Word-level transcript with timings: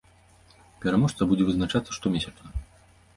Пераможца 0.85 1.27
будзе 1.31 1.43
вызначацца 1.49 1.91
штомесячна. 1.99 2.47